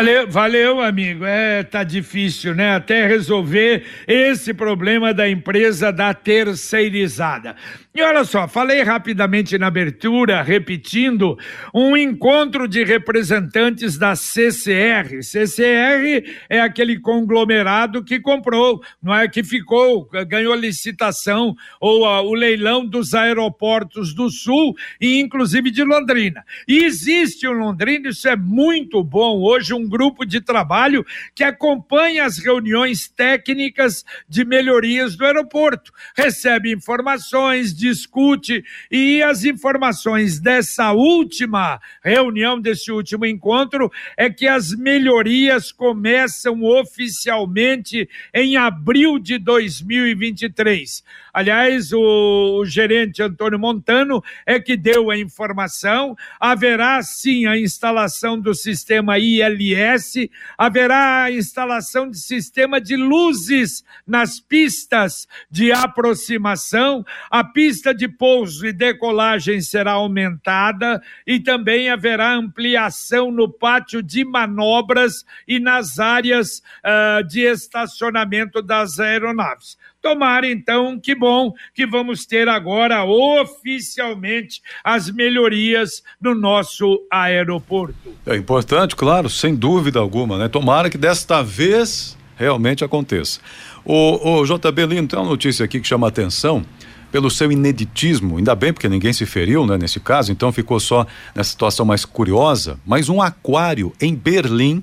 Valeu, 0.00 0.26
valeu, 0.26 0.80
amigo. 0.80 1.26
É, 1.26 1.62
tá 1.62 1.84
difícil, 1.84 2.54
né? 2.54 2.74
Até 2.74 3.06
resolver 3.06 3.84
esse 4.08 4.54
problema 4.54 5.12
da 5.12 5.28
empresa 5.28 5.92
da 5.92 6.14
terceirizada. 6.14 7.54
E 7.92 8.00
olha 8.00 8.22
só, 8.22 8.46
falei 8.46 8.82
rapidamente 8.82 9.58
na 9.58 9.66
abertura, 9.66 10.42
repetindo, 10.42 11.36
um 11.74 11.96
encontro 11.96 12.68
de 12.68 12.84
representantes 12.84 13.98
da 13.98 14.14
CCR. 14.14 15.22
CCR 15.22 16.24
é 16.48 16.60
aquele 16.60 17.00
conglomerado 17.00 18.04
que 18.04 18.20
comprou, 18.20 18.80
não 19.02 19.12
é 19.12 19.28
que 19.28 19.42
ficou, 19.42 20.08
ganhou 20.28 20.54
licitação 20.54 21.54
ou 21.80 22.06
a, 22.06 22.22
o 22.22 22.32
leilão 22.32 22.86
dos 22.86 23.12
aeroportos 23.12 24.14
do 24.14 24.30
Sul 24.30 24.76
e 25.00 25.18
inclusive 25.18 25.68
de 25.70 25.82
Londrina. 25.82 26.44
E 26.68 26.84
existe 26.84 27.44
em 27.44 27.54
Londrina, 27.54 28.08
isso 28.08 28.28
é 28.28 28.36
muito 28.36 29.02
bom, 29.02 29.40
hoje 29.40 29.74
um 29.74 29.89
grupo 29.90 30.24
de 30.24 30.40
trabalho 30.40 31.04
que 31.34 31.44
acompanha 31.44 32.24
as 32.24 32.38
reuniões 32.38 33.08
técnicas 33.08 34.04
de 34.28 34.44
melhorias 34.44 35.16
do 35.16 35.26
aeroporto, 35.26 35.92
recebe 36.16 36.72
informações, 36.72 37.74
discute 37.74 38.64
e 38.90 39.22
as 39.22 39.44
informações 39.44 40.38
dessa 40.38 40.92
última 40.92 41.80
reunião, 42.02 42.60
desse 42.60 42.92
último 42.92 43.26
encontro, 43.26 43.90
é 44.16 44.30
que 44.30 44.46
as 44.46 44.72
melhorias 44.72 45.72
começam 45.72 46.62
oficialmente 46.62 48.08
em 48.32 48.56
abril 48.56 49.18
de 49.18 49.38
2023. 49.38 51.02
Aliás, 51.32 51.92
o, 51.92 52.64
gerente 52.64 53.22
Antônio 53.22 53.58
Montano 53.58 54.22
é 54.46 54.58
que 54.58 54.76
deu 54.76 55.10
a 55.10 55.18
informação. 55.18 56.16
Haverá 56.38 57.02
sim 57.02 57.46
a 57.46 57.58
instalação 57.58 58.38
do 58.40 58.54
sistema 58.54 59.18
ILS 59.18 60.30
haverá 60.56 61.24
a 61.24 61.32
instalação 61.32 62.10
de 62.10 62.18
sistema 62.18 62.80
de 62.80 62.96
luzes 62.96 63.84
nas 64.06 64.40
pistas 64.40 65.26
de 65.50 65.72
aproximação, 65.72 67.04
a 67.30 67.44
pista 67.44 67.94
de 67.94 68.08
pouso 68.08 68.66
e 68.66 68.72
decolagem 68.72 69.60
será 69.60 69.92
aumentada 69.92 71.02
e 71.26 71.40
também 71.40 71.90
haverá 71.90 72.34
ampliação 72.34 73.30
no 73.30 73.48
pátio 73.48 74.02
de 74.02 74.24
manobras 74.24 75.24
e 75.46 75.58
nas 75.58 75.98
áreas 75.98 76.62
uh, 76.84 77.24
de 77.26 77.40
estacionamento 77.40 78.62
das 78.62 78.98
aeronaves. 78.98 79.78
Tomara 80.02 80.50
então, 80.50 80.98
que 80.98 81.14
bom 81.14 81.52
que 81.74 81.86
vamos 81.86 82.24
ter 82.24 82.48
agora 82.48 83.04
oficialmente 83.04 84.62
as 84.82 85.10
melhorias 85.10 86.02
no 86.20 86.34
nosso 86.34 87.06
aeroporto. 87.10 88.14
É 88.26 88.34
importante, 88.34 88.96
claro, 88.96 89.28
sem 89.28 89.54
dúvida 89.54 89.98
alguma, 89.98 90.38
né? 90.38 90.48
Tomara 90.48 90.88
que 90.88 90.96
desta 90.96 91.42
vez 91.42 92.16
realmente 92.36 92.82
aconteça. 92.82 93.40
O, 93.84 94.40
o 94.40 94.44
JB 94.46 94.86
Lino, 94.86 95.06
tem 95.06 95.18
uma 95.18 95.28
notícia 95.28 95.64
aqui 95.64 95.78
que 95.78 95.86
chama 95.86 96.06
a 96.06 96.08
atenção 96.08 96.64
pelo 97.12 97.30
seu 97.30 97.50
ineditismo, 97.50 98.38
ainda 98.38 98.54
bem 98.54 98.72
porque 98.72 98.88
ninguém 98.88 99.12
se 99.12 99.26
feriu, 99.26 99.66
né, 99.66 99.76
nesse 99.76 99.98
caso, 99.98 100.30
então 100.30 100.52
ficou 100.52 100.78
só 100.78 101.06
nessa 101.34 101.50
situação 101.50 101.84
mais 101.84 102.04
curiosa, 102.04 102.78
mas 102.86 103.08
um 103.08 103.20
aquário 103.20 103.92
em 104.00 104.14
Berlim 104.14 104.82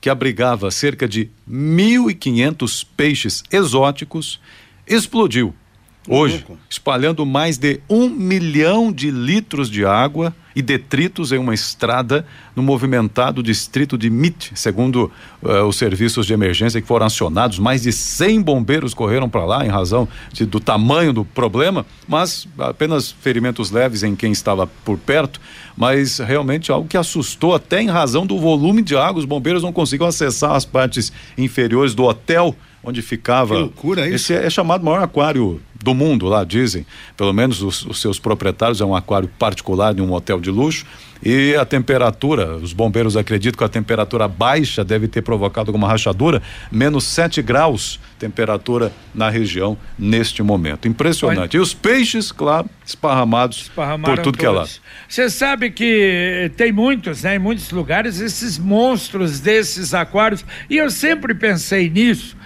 que 0.00 0.08
abrigava 0.08 0.70
cerca 0.70 1.08
de 1.08 1.30
1.500 1.50 2.86
peixes 2.96 3.42
exóticos, 3.50 4.40
explodiu. 4.86 5.54
Hoje, 6.08 6.44
espalhando 6.70 7.26
mais 7.26 7.58
de 7.58 7.80
um 7.88 8.08
milhão 8.08 8.90
de 8.90 9.10
litros 9.10 9.70
de 9.70 9.84
água 9.84 10.34
e 10.58 10.62
detritos 10.62 11.30
em 11.30 11.38
uma 11.38 11.54
estrada 11.54 12.26
no 12.56 12.64
movimentado 12.64 13.44
distrito 13.44 13.96
de 13.96 14.10
Mit, 14.10 14.50
segundo 14.56 15.08
uh, 15.40 15.62
os 15.68 15.76
serviços 15.76 16.26
de 16.26 16.32
emergência 16.32 16.80
que 16.80 16.86
foram 16.86 17.06
acionados. 17.06 17.60
Mais 17.60 17.82
de 17.82 17.92
100 17.92 18.42
bombeiros 18.42 18.92
correram 18.92 19.28
para 19.28 19.44
lá 19.44 19.64
em 19.64 19.68
razão 19.68 20.08
de, 20.32 20.44
do 20.44 20.58
tamanho 20.58 21.12
do 21.12 21.24
problema, 21.24 21.86
mas 22.08 22.48
apenas 22.58 23.12
ferimentos 23.12 23.70
leves 23.70 24.02
em 24.02 24.16
quem 24.16 24.32
estava 24.32 24.66
por 24.66 24.98
perto. 24.98 25.40
Mas 25.76 26.18
realmente 26.18 26.72
algo 26.72 26.88
que 26.88 26.96
assustou, 26.96 27.54
até 27.54 27.80
em 27.80 27.86
razão 27.86 28.26
do 28.26 28.36
volume 28.36 28.82
de 28.82 28.96
água. 28.96 29.20
Os 29.20 29.24
bombeiros 29.24 29.62
não 29.62 29.72
conseguiam 29.72 30.08
acessar 30.08 30.56
as 30.56 30.64
partes 30.64 31.12
inferiores 31.36 31.94
do 31.94 32.02
hotel 32.02 32.56
onde 32.82 33.02
ficava. 33.02 33.54
Que 33.54 33.60
loucura 33.60 34.06
isso. 34.06 34.32
Esse 34.32 34.34
é, 34.34 34.46
é 34.46 34.50
chamado 34.50 34.84
maior 34.84 35.02
aquário 35.02 35.60
do 35.82 35.94
mundo 35.94 36.26
lá, 36.26 36.44
dizem. 36.44 36.86
Pelo 37.16 37.32
menos 37.32 37.62
os, 37.62 37.84
os, 37.84 38.00
seus 38.00 38.18
proprietários 38.18 38.80
é 38.80 38.84
um 38.84 38.94
aquário 38.94 39.28
particular 39.38 39.94
de 39.94 40.02
um 40.02 40.12
hotel 40.12 40.40
de 40.40 40.50
luxo. 40.50 40.84
E 41.20 41.56
a 41.56 41.64
temperatura, 41.64 42.56
os 42.56 42.72
bombeiros 42.72 43.16
acreditam 43.16 43.58
que 43.58 43.64
a 43.64 43.68
temperatura 43.68 44.28
baixa 44.28 44.84
deve 44.84 45.08
ter 45.08 45.20
provocado 45.22 45.68
alguma 45.68 45.88
rachadura, 45.88 46.40
menos 46.70 47.04
7 47.04 47.42
graus 47.42 47.98
temperatura 48.18 48.92
na 49.14 49.28
região 49.28 49.76
neste 49.98 50.42
momento. 50.42 50.86
Impressionante. 50.86 51.56
E 51.56 51.60
os 51.60 51.74
peixes, 51.74 52.30
claro, 52.32 52.68
esparramados 52.84 53.70
por 54.04 54.18
tudo 54.18 54.38
que 54.38 54.46
é 54.46 54.50
lado. 54.50 54.70
Você 55.08 55.30
sabe 55.30 55.70
que 55.70 56.50
tem 56.56 56.72
muitos, 56.72 57.22
né, 57.22 57.36
em 57.36 57.38
muitos 57.38 57.70
lugares, 57.70 58.20
esses 58.20 58.58
monstros 58.58 59.40
desses 59.40 59.94
aquários. 59.94 60.44
E 60.68 60.76
eu 60.76 60.90
sempre 60.90 61.34
pensei 61.34 61.88
nisso 61.88 62.36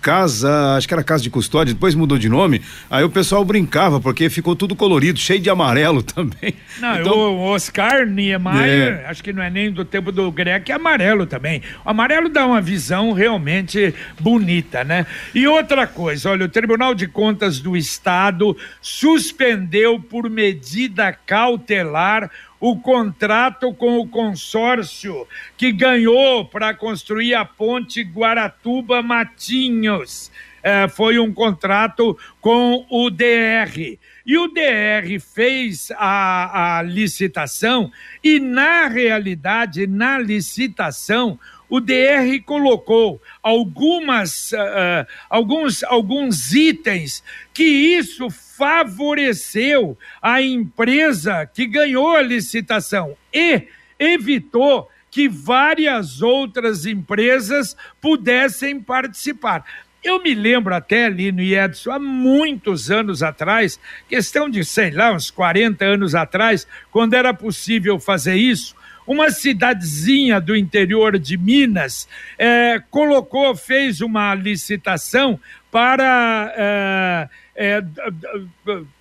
casa, 0.00 0.76
acho 0.76 0.88
que 0.88 0.94
era 0.94 1.04
casa 1.04 1.22
de 1.22 1.30
custódia, 1.30 1.74
depois 1.74 1.94
mudou 1.94 2.18
de 2.18 2.28
nome. 2.28 2.62
Aí 2.90 3.04
o 3.04 3.10
pessoal 3.10 3.44
brincava, 3.44 4.00
porque 4.00 4.30
ficou 4.30 4.56
tudo 4.56 4.74
colorido, 4.74 5.18
cheio 5.18 5.40
de 5.40 5.50
amarelo 5.50 6.02
também. 6.04 6.54
Não, 6.80 7.00
então, 7.00 7.14
o 7.14 7.40
Oscar 7.40 8.06
Niemeyer, 8.06 9.02
é. 9.04 9.06
acho 9.06 9.22
que 9.22 9.32
não 9.32 9.42
é 9.42 9.50
nem 9.50 9.70
do 9.70 9.84
tempo 9.84 10.10
do 10.10 10.30
Greco, 10.32 10.70
é 10.70 10.74
amarelo 10.74 11.26
também. 11.26 11.62
O 11.84 11.90
amarelo 11.90 12.28
dá 12.28 12.46
uma 12.46 12.60
visão 12.60 13.12
realmente 13.12 13.94
bonita, 14.18 14.82
né? 14.84 15.06
E 15.34 15.46
outra 15.46 15.86
coisa, 15.86 16.30
olha, 16.30 16.46
o 16.46 16.48
Tribunal 16.48 16.94
de 16.94 17.06
Contas 17.06 17.60
do 17.60 17.76
Estado 17.76 18.56
suspendeu 18.80 20.00
por 20.00 20.28
medida 20.30 21.12
cautelar 21.12 22.30
o 22.60 22.78
contrato 22.78 23.72
com 23.72 23.98
o 23.98 24.06
consórcio 24.06 25.26
que 25.56 25.72
ganhou 25.72 26.44
para 26.44 26.74
construir 26.74 27.34
a 27.34 27.44
ponte 27.44 28.02
Guaratuba 28.02 29.02
Matinhos. 29.02 30.30
É, 30.62 30.86
foi 30.86 31.18
um 31.18 31.32
contrato 31.32 32.18
com 32.38 32.86
o 32.90 33.08
DR. 33.08 33.98
E 34.26 34.36
o 34.36 34.46
DR 34.48 35.18
fez 35.18 35.90
a, 35.96 36.78
a 36.78 36.82
licitação, 36.82 37.90
e 38.22 38.38
na 38.38 38.86
realidade, 38.86 39.86
na 39.86 40.18
licitação, 40.18 41.38
o 41.70 41.80
DR 41.80 42.42
colocou 42.44 43.22
algumas, 43.40 44.50
uh, 44.50 45.06
alguns, 45.30 45.84
alguns 45.84 46.52
itens 46.52 47.22
que 47.54 47.62
isso 47.62 48.28
favoreceu 48.28 49.96
a 50.20 50.42
empresa 50.42 51.46
que 51.46 51.66
ganhou 51.66 52.16
a 52.16 52.20
licitação 52.20 53.16
e 53.32 53.68
evitou 53.98 54.90
que 55.10 55.28
várias 55.28 56.22
outras 56.22 56.86
empresas 56.86 57.76
pudessem 58.00 58.80
participar. 58.80 59.64
Eu 60.02 60.22
me 60.22 60.34
lembro 60.34 60.74
até, 60.74 61.10
Lino 61.10 61.42
e 61.42 61.54
Edson, 61.54 61.90
há 61.90 61.98
muitos 61.98 62.90
anos 62.90 63.22
atrás, 63.22 63.78
questão 64.08 64.48
de, 64.48 64.64
sei 64.64 64.90
lá, 64.90 65.12
uns 65.12 65.30
40 65.30 65.84
anos 65.84 66.14
atrás, 66.14 66.66
quando 66.90 67.14
era 67.14 67.34
possível 67.34 68.00
fazer 68.00 68.34
isso, 68.34 68.74
uma 69.10 69.28
cidadezinha 69.32 70.40
do 70.40 70.54
interior 70.56 71.18
de 71.18 71.36
Minas 71.36 72.06
é, 72.38 72.80
colocou, 72.90 73.56
fez 73.56 74.00
uma 74.00 74.36
licitação 74.36 75.38
para 75.68 76.54
é, 76.56 77.28
é, 77.56 77.84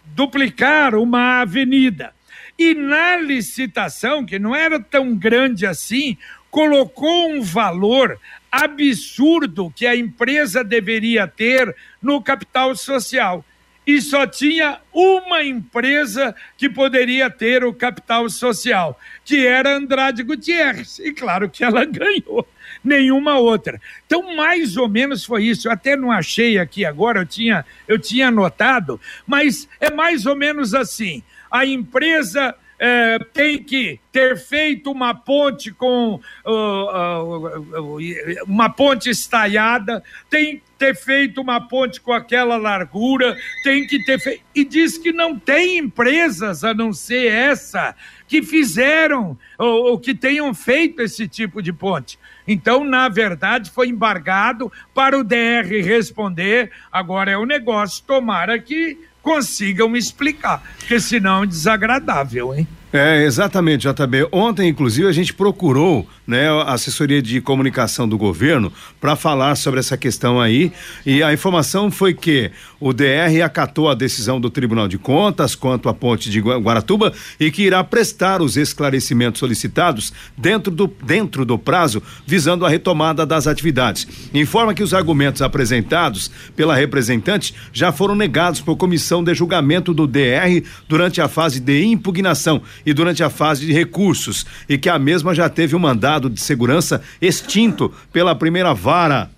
duplicar 0.08 0.96
uma 0.96 1.42
avenida. 1.42 2.12
E 2.58 2.74
na 2.74 3.18
licitação, 3.18 4.26
que 4.26 4.40
não 4.40 4.56
era 4.56 4.80
tão 4.80 5.16
grande 5.16 5.68
assim, 5.68 6.18
colocou 6.50 7.30
um 7.30 7.44
valor 7.44 8.20
absurdo 8.52 9.72
que 9.76 9.86
a 9.86 9.96
empresa 9.96 10.64
deveria 10.64 11.28
ter 11.28 11.76
no 12.02 12.20
capital 12.20 12.76
social. 12.76 13.46
E 13.90 14.00
só 14.04 14.28
tinha 14.28 14.78
uma 14.94 15.44
empresa 15.44 16.36
que 16.56 16.70
poderia 16.70 17.28
ter 17.28 17.64
o 17.64 17.74
capital 17.74 18.30
social, 18.30 19.00
que 19.26 19.48
era 19.48 19.76
Andrade 19.76 20.22
Gutierrez. 20.22 21.00
E 21.00 21.12
claro 21.12 21.50
que 21.50 21.64
ela 21.64 21.84
ganhou, 21.90 22.48
nenhuma 22.84 23.40
outra. 23.40 23.82
Então, 24.06 24.36
mais 24.36 24.78
ou 24.78 24.88
menos 24.88 25.26
foi 25.26 25.46
isso. 25.46 25.68
Eu 25.68 25.72
até 25.72 25.96
não 25.96 26.12
achei 26.12 26.60
aqui 26.60 26.86
agora, 26.86 27.22
eu 27.22 27.26
tinha, 27.26 27.66
eu 27.88 27.98
tinha 27.98 28.28
anotado, 28.28 29.02
mas 29.26 29.68
é 29.80 29.90
mais 29.90 30.28
ou 30.28 30.36
menos 30.36 30.76
assim. 30.76 31.24
A 31.50 31.66
empresa 31.66 32.54
é, 32.78 33.18
tem 33.34 33.64
que 33.64 34.00
ter 34.12 34.38
feito 34.38 34.92
uma 34.92 35.16
ponte 35.16 35.72
com 35.72 36.22
uh, 36.46 37.60
uh, 37.60 38.44
uma 38.46 38.70
ponte 38.70 39.10
estaiada, 39.10 40.04
tem 40.30 40.62
ter 40.80 40.96
feito 40.96 41.42
uma 41.42 41.60
ponte 41.60 42.00
com 42.00 42.14
aquela 42.14 42.56
largura, 42.56 43.38
tem 43.64 43.86
que 43.86 44.02
ter 44.06 44.18
feito. 44.18 44.42
E 44.56 44.64
diz 44.64 44.98
que 44.98 45.12
não 45.12 45.38
tem 45.38 45.78
empresas 45.78 46.64
a 46.64 46.74
não 46.74 46.94
ser 46.94 47.32
essa 47.32 47.94
que 48.28 48.42
fizeram 48.42 49.38
ou, 49.58 49.92
ou 49.92 50.00
que 50.00 50.16
tenham 50.16 50.54
feito 50.54 51.02
esse 51.02 51.28
tipo 51.28 51.62
de 51.62 51.74
ponte. 51.74 52.18
Então, 52.48 52.84
na 52.84 53.10
verdade, 53.10 53.70
foi 53.70 53.90
embargado 53.90 54.72
para 54.94 55.20
o 55.20 55.24
DR 55.24 55.68
responder. 55.84 56.72
Agora 56.92 57.30
é 57.30 57.38
o 57.38 57.46
negócio, 57.46 58.04
tomara 58.08 58.58
que 58.58 58.98
consigam 59.22 59.96
explicar, 59.96 60.64
porque 60.80 61.00
senão 61.00 61.44
é 61.44 61.48
desagradável, 61.48 62.56
hein? 62.56 62.68
É, 62.92 63.24
exatamente, 63.24 63.88
JB. 63.88 64.30
Ontem, 64.32 64.68
inclusive, 64.68 65.08
a 65.08 65.12
gente 65.12 65.34
procurou 65.34 66.08
né, 66.30 66.48
a 66.48 66.74
assessoria 66.74 67.24
de 67.24 67.42
comunicação 67.42 68.08
do 68.08 68.16
governo 68.16 68.72
para 69.02 69.16
falar 69.16 69.56
sobre 69.56 69.80
essa 69.80 69.98
questão 69.98 70.40
aí. 70.40 70.72
E 71.04 71.24
a 71.24 71.34
informação 71.34 71.90
foi 71.90 72.14
que 72.14 72.52
o 72.80 72.94
DR 72.94 73.42
acatou 73.44 73.90
a 73.90 73.96
decisão 73.96 74.40
do 74.40 74.50
Tribunal 74.50 74.88
de 74.88 75.00
Contas 75.00 75.56
quanto 75.56 75.90
à 75.90 75.94
ponte 75.94 76.30
de 76.30 76.40
Guaratuba 76.40 77.12
e 77.40 77.50
que 77.50 77.64
irá 77.64 77.84
prestar 77.84 78.44
os 78.44 78.58
esclarecimentos 78.58 79.40
solicitados 79.40 80.14
dentro 80.38 80.72
do, 80.72 80.88
dentro 81.04 81.44
do 81.44 81.58
prazo, 81.58 82.02
visando 82.28 82.64
a 82.64 82.70
retomada 82.70 83.26
das 83.26 83.48
atividades. 83.48 84.08
Informa 84.32 84.76
que 84.76 84.84
os 84.84 84.94
argumentos 84.94 85.42
apresentados 85.42 86.30
pela 86.56 86.76
representante 86.76 87.56
já 87.74 87.92
foram 87.92 88.14
negados 88.14 88.62
por 88.62 88.78
comissão 88.78 89.24
de 89.24 89.34
julgamento 89.34 89.96
do 89.96 90.06
DR 90.06 90.62
durante 90.88 91.22
a 91.22 91.28
fase 91.28 91.60
de 91.60 91.84
impugnação 91.84 92.62
e 92.86 92.94
durante 92.94 93.24
a 93.24 93.32
fase 93.32 93.66
de 93.66 93.74
recursos, 93.74 94.46
e 94.68 94.78
que 94.78 94.90
a 94.90 95.00
mesma 95.00 95.34
já 95.34 95.50
teve 95.50 95.76
um 95.76 95.80
mandado 95.80 96.19
de 96.28 96.42
segurança 96.42 97.04
extinto 97.22 97.94
pela 98.12 98.34
primeira 98.34 98.74
vara 98.74 99.30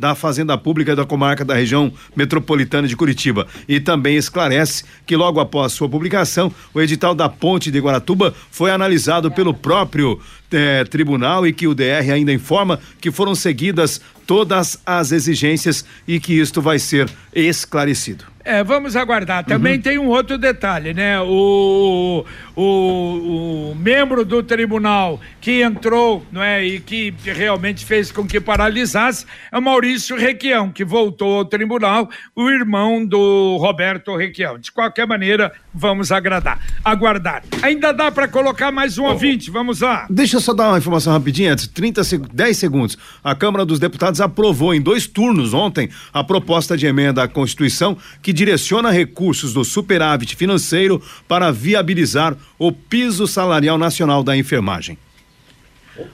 da 0.00 0.14
Fazenda 0.14 0.56
Pública 0.56 0.96
da 0.96 1.04
Comarca 1.04 1.44
da 1.44 1.54
Região 1.54 1.92
Metropolitana 2.16 2.88
de 2.88 2.96
Curitiba. 2.96 3.46
E 3.68 3.78
também 3.78 4.16
esclarece 4.16 4.82
que 5.04 5.14
logo 5.14 5.38
após 5.38 5.74
sua 5.74 5.90
publicação, 5.90 6.50
o 6.72 6.80
edital 6.80 7.14
da 7.14 7.28
Ponte 7.28 7.70
de 7.70 7.78
Guaratuba 7.78 8.34
foi 8.50 8.70
analisado 8.70 9.30
pelo 9.30 9.52
próprio 9.52 10.18
eh, 10.50 10.84
tribunal 10.84 11.46
e 11.46 11.52
que 11.52 11.68
o 11.68 11.74
DR 11.74 12.10
ainda 12.10 12.32
informa 12.32 12.80
que 12.98 13.10
foram 13.10 13.34
seguidas 13.34 14.00
todas 14.26 14.78
as 14.86 15.12
exigências 15.12 15.84
e 16.08 16.18
que 16.18 16.32
isto 16.32 16.62
vai 16.62 16.78
ser 16.78 17.10
esclarecido. 17.34 18.29
É, 18.44 18.64
vamos 18.64 18.96
aguardar. 18.96 19.44
Também 19.44 19.76
uhum. 19.76 19.82
tem 19.82 19.98
um 19.98 20.08
outro 20.08 20.38
detalhe, 20.38 20.94
né? 20.94 21.20
O, 21.20 22.24
o, 22.56 22.62
o, 22.62 23.74
membro 23.74 24.24
do 24.24 24.42
tribunal 24.42 25.20
que 25.40 25.62
entrou 25.62 26.24
não 26.32 26.42
é, 26.42 26.64
e 26.64 26.80
que 26.80 27.12
realmente 27.22 27.84
fez 27.84 28.10
com 28.10 28.26
que 28.26 28.40
paralisasse 28.40 29.26
é 29.52 29.58
o 29.58 29.62
Maurício 29.62 30.16
Requião, 30.16 30.70
que 30.70 30.84
voltou 30.84 31.38
ao 31.38 31.44
tribunal, 31.44 32.08
o 32.34 32.48
irmão 32.48 33.04
do 33.04 33.56
Roberto 33.58 34.16
Requião. 34.16 34.58
De 34.58 34.72
qualquer 34.72 35.06
maneira, 35.06 35.52
vamos 35.72 36.10
agradar, 36.10 36.58
aguardar. 36.84 37.42
Ainda 37.62 37.92
dá 37.92 38.10
para 38.10 38.26
colocar 38.26 38.72
mais 38.72 38.96
um 38.98 39.04
oh, 39.04 39.10
ouvinte, 39.10 39.50
vamos 39.50 39.80
lá. 39.80 40.06
Deixa 40.08 40.36
eu 40.36 40.40
só 40.40 40.54
dar 40.54 40.68
uma 40.68 40.78
informação 40.78 41.12
rapidinha, 41.12 41.52
antes, 41.52 41.66
30 41.66 42.02
10 42.32 42.56
segundos. 42.56 42.98
A 43.22 43.34
Câmara 43.34 43.64
dos 43.64 43.78
Deputados 43.78 44.20
aprovou 44.20 44.74
em 44.74 44.80
dois 44.80 45.06
turnos 45.06 45.52
ontem 45.52 45.90
a 46.12 46.24
proposta 46.24 46.76
de 46.76 46.86
emenda 46.86 47.22
à 47.22 47.28
Constituição 47.28 47.96
que 48.22 48.29
direciona 48.32 48.90
recursos 48.90 49.52
do 49.52 49.64
superávit 49.64 50.36
financeiro 50.36 51.02
para 51.26 51.50
viabilizar 51.50 52.36
o 52.58 52.70
piso 52.72 53.26
salarial 53.26 53.78
nacional 53.78 54.22
da 54.22 54.36
enfermagem. 54.36 54.98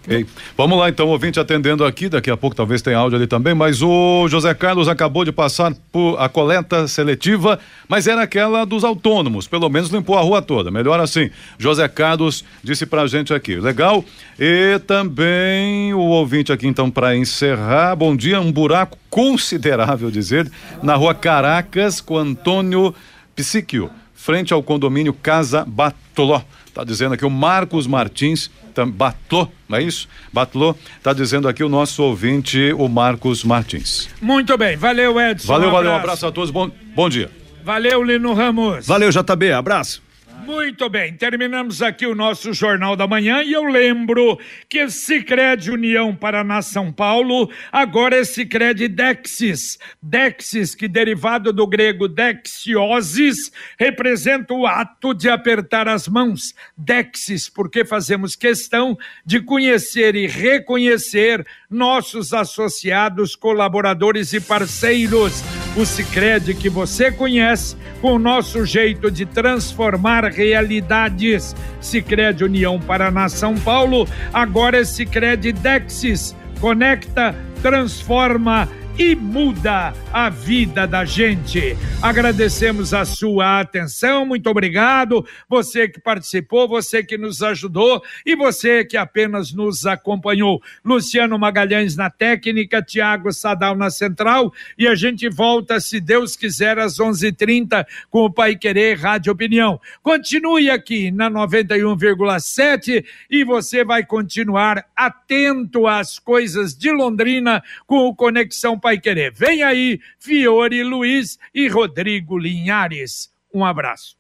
Okay. 0.05 0.27
Vamos 0.57 0.79
lá 0.79 0.89
então, 0.89 1.09
ouvinte 1.09 1.39
atendendo 1.39 1.85
aqui, 1.85 2.09
daqui 2.09 2.31
a 2.31 2.37
pouco 2.37 2.57
talvez 2.57 2.83
tenha 2.83 2.99
áudio 2.99 3.17
ali 3.19 3.27
também, 3.27 3.55
mas 3.55 3.83
o 3.83 4.27
José 4.29 4.53
Carlos 4.55 4.89
acabou 4.89 5.25
de 5.25 5.33
passar 5.33 5.75
por 5.93 6.17
a 6.19 6.29
coleta 6.29 6.89
seletiva, 6.89 7.59
mas 7.89 8.07
era 8.07 8.23
aquela 8.23 8.65
dos 8.65 8.85
autônomos, 8.85 9.47
pelo 9.47 9.69
menos 9.69 9.91
limpou 9.91 10.17
a 10.17 10.21
rua 10.21 10.43
toda, 10.43 10.71
melhor 10.71 11.01
assim. 11.01 11.31
José 11.59 11.87
Carlos 11.89 12.45
disse 12.63 12.87
pra 12.87 13.07
gente 13.07 13.33
aqui, 13.33 13.57
legal? 13.57 14.05
E 14.39 14.79
também 14.87 15.95
o 15.95 16.01
ouvinte 16.01 16.53
aqui 16.53 16.67
então 16.67 16.91
para 16.91 17.17
encerrar, 17.17 17.95
bom 17.97 18.17
dia, 18.17 18.41
um 18.41 18.53
buraco 18.53 18.99
considerável 19.09 20.11
dizer, 20.11 20.51
na 20.83 20.95
rua 20.95 21.15
Caracas 21.15 22.01
com 22.01 22.19
Antônio 22.19 22.95
Psíquio, 23.35 23.91
frente 24.15 24.53
ao 24.53 24.63
condomínio 24.63 25.13
Casa 25.13 25.65
Batoló. 25.67 26.43
Tá 26.75 26.85
dizendo 26.85 27.15
aqui 27.15 27.25
o 27.25 27.31
Marcos 27.31 27.87
Martins 27.87 28.51
Batlô, 28.85 29.49
não 29.69 29.79
é 29.79 29.83
isso? 29.83 30.09
Batlô, 30.33 30.75
tá 31.03 31.13
dizendo 31.13 31.49
aqui 31.49 31.63
o 31.65 31.69
nosso 31.69 32.03
ouvinte, 32.03 32.73
o 32.77 32.89
Marcos 32.89 33.45
Martins. 33.45 34.09
Muito 34.21 34.59
bem, 34.59 34.77
valeu 34.77 35.19
Edson. 35.21 35.47
Valeu, 35.47 35.69
um 35.69 35.73
valeu, 35.73 35.93
um 35.93 35.97
abraço 35.97 36.27
a 36.27 36.33
todos, 36.33 36.51
bom, 36.51 36.71
bom 36.95 37.09
dia. 37.09 37.31
Valeu, 37.65 38.03
Lino 38.03 38.35
Ramos. 38.35 38.87
Valeu, 38.87 39.11
JB, 39.11 39.53
abraço. 39.53 40.06
Muito 40.45 40.89
bem, 40.89 41.15
terminamos 41.15 41.83
aqui 41.83 42.07
o 42.07 42.15
nosso 42.15 42.53
Jornal 42.53 42.95
da 42.95 43.07
Manhã 43.07 43.43
e 43.43 43.53
eu 43.53 43.65
lembro 43.65 44.39
que 44.69 44.89
Sicredi 44.89 45.71
União 45.71 46.15
Paraná 46.15 46.63
São 46.63 46.93
Paulo 46.93 47.51
agora 47.73 48.17
é 48.17 48.25
Sicredi 48.25 48.87
Dexis. 48.87 49.79
Dexis, 50.03 50.75
que 50.75 50.87
derivado 50.87 51.53
do 51.53 51.67
grego 51.67 52.07
dexiosis, 52.07 53.51
representa 53.79 54.55
o 54.55 54.67
ato 54.67 55.15
de 55.15 55.29
apertar 55.29 55.89
as 55.89 56.07
mãos. 56.07 56.55
Dexis, 56.77 57.49
porque 57.49 57.85
fazemos 57.85 58.37
questão 58.37 58.97
de 59.25 59.41
conhecer 59.41 60.15
e 60.15 60.27
reconhecer 60.27 61.47
nossos 61.71 62.33
associados, 62.33 63.35
colaboradores 63.35 64.33
e 64.33 64.41
parceiros. 64.41 65.43
O 65.77 65.85
Sicredi 65.85 66.55
que 66.55 66.71
você 66.71 67.11
conhece, 67.11 67.77
com 68.01 68.15
o 68.15 68.19
nosso 68.19 68.65
jeito 68.65 69.11
de 69.11 69.27
transformar 69.27 70.25
realidades. 70.25 71.55
Sicredi 71.81 72.45
União 72.45 72.81
Paraná 72.81 73.29
São 73.29 73.55
Paulo, 73.57 74.09
agora 74.33 74.79
é 74.79 74.85
Sicredi 74.85 75.53
Dexis. 75.53 76.35
Conecta, 76.61 77.35
transforma 77.61 78.69
e 78.99 79.15
muda 79.15 79.93
a 80.13 80.31
vida 80.31 80.87
da 80.87 81.05
gente. 81.05 81.77
Agradecemos 82.01 82.95
a 82.95 83.05
sua 83.05 83.61
atenção, 83.61 84.25
muito 84.25 84.49
obrigado. 84.49 85.27
Você 85.49 85.89
que 85.89 86.01
participou, 86.01 86.67
você 86.67 87.03
que 87.03 87.19
nos 87.19 87.43
ajudou 87.43 88.03
e 88.25 88.35
você 88.35 88.85
que 88.85 88.97
apenas 88.97 89.53
nos 89.53 89.87
acompanhou. 89.87 90.63
Luciano 90.85 91.39
Magalhães 91.39 91.97
na 91.97 92.09
técnica, 92.09 92.83
Tiago 92.83 93.33
Sadal 93.33 93.77
na 93.77 93.91
central 93.91 94.53
e 94.79 94.87
a 94.89 94.95
gente 94.95 95.29
volta, 95.29 95.79
se 95.81 96.01
Deus 96.01 96.37
quiser, 96.37 96.79
às 96.79 96.99
11:30 96.99 97.87
com 98.11 98.25
o 98.25 98.33
Pai 98.33 98.57
Querer 98.57 98.99
Rádio 98.99 99.33
Opinião. 99.33 99.81
Continue 100.03 100.71
aqui 100.71 101.11
na 101.11 101.31
91,7 101.31 103.05
e 103.31 103.45
você 103.45 103.85
vai 103.85 104.05
continuar 104.05 104.87
atento 104.97 105.87
às 105.87 106.19
coisas 106.19 106.75
de 106.75 106.91
Londrina 106.91 107.63
com 107.87 108.07
o 108.07 108.15
Conexão 108.15 108.79
Pai 108.87 109.01
Querer. 109.01 109.33
Vem 109.33 109.65
aí, 109.65 109.99
Fiore 110.17 110.85
Luiz 110.85 111.37
e 111.53 111.67
Rodrigo 111.67 112.39
Linhares. 112.39 113.29
Um 113.53 113.65
abraço. 113.65 114.17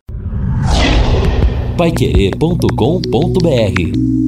Paiquerê.com.br 1.79 4.25